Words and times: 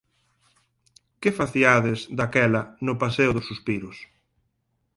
Que 1.21 1.31
faciades, 1.39 1.99
daquela, 2.19 2.61
no 2.85 2.93
paseo 3.01 3.31
dos 3.33 3.47
Suspiros? 3.49 3.97